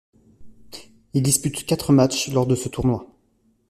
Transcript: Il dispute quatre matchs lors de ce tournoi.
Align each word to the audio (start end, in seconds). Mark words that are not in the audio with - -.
Il 1.13 1.21
dispute 1.21 1.63
quatre 1.67 1.93
matchs 1.93 2.29
lors 2.29 2.47
de 2.47 2.55
ce 2.55 2.69
tournoi. 2.69 3.05